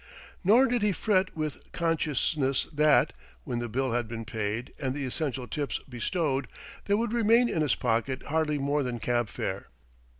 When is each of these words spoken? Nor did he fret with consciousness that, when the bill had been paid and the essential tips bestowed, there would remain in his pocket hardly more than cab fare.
Nor 0.43 0.65
did 0.65 0.81
he 0.81 0.93
fret 0.93 1.37
with 1.37 1.61
consciousness 1.73 2.63
that, 2.73 3.13
when 3.43 3.59
the 3.59 3.69
bill 3.69 3.91
had 3.91 4.07
been 4.07 4.25
paid 4.25 4.73
and 4.79 4.95
the 4.95 5.05
essential 5.05 5.47
tips 5.47 5.77
bestowed, 5.87 6.47
there 6.85 6.97
would 6.97 7.13
remain 7.13 7.47
in 7.47 7.61
his 7.61 7.75
pocket 7.75 8.23
hardly 8.23 8.57
more 8.57 8.81
than 8.81 8.97
cab 8.97 9.29
fare. 9.29 9.67